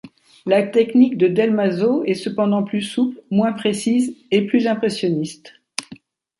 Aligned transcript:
La 0.47 0.63
technique 0.65 1.15
de 1.15 1.27
del 1.27 1.51
Mazo 1.53 2.03
est 2.05 2.15
cependant 2.15 2.63
plus 2.63 2.81
souple, 2.81 3.21
moins 3.29 3.53
précise 3.53 4.15
et 4.31 4.41
plus 4.47 4.65
impressionniste. 4.65 5.53